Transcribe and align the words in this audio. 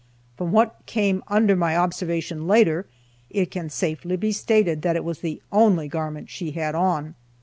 From 0.35 0.51
what 0.51 0.83
came 0.87 1.21
under 1.27 1.55
my 1.55 1.77
observation 1.77 2.47
later, 2.47 2.87
it 3.29 3.51
can 3.51 3.69
safely 3.69 4.17
be 4.17 4.31
stated 4.31 4.81
that 4.81 4.95
it 4.95 5.03
was 5.05 5.19
the 5.19 5.43
only 5.51 5.87
garment 5.87 6.27
she 6.27 6.49
had 6.53 6.73
on. 6.73 7.13